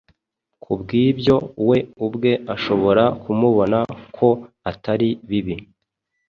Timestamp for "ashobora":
2.55-3.03